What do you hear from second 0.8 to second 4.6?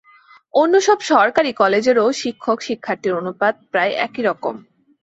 সব সরকারি কলেজেরও শিক্ষক শিক্ষার্থীর অনুপাত প্রায় একই রকম।